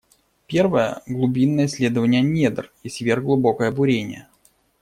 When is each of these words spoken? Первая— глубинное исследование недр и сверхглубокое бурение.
Первая— 0.47 1.03
глубинное 1.05 1.67
исследование 1.67 2.23
недр 2.23 2.73
и 2.81 2.89
сверхглубокое 2.89 3.71
бурение. 3.71 4.27